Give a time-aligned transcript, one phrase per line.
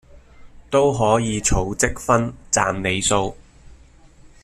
[0.71, 3.37] 都可以儲積分賺里數